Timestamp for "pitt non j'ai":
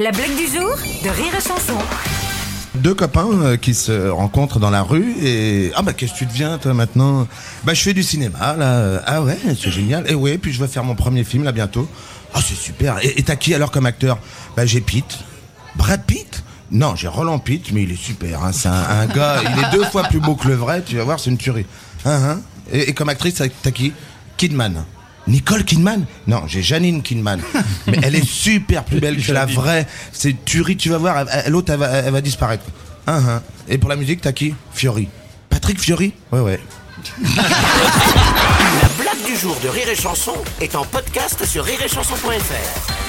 16.04-17.08